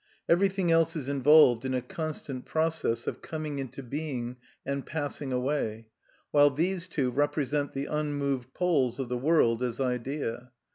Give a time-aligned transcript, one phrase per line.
[0.27, 5.89] Everything else is involved in a constant process of coming into being and passing away,
[6.31, 10.51] while these two represent the unmoved poles of the world as idea.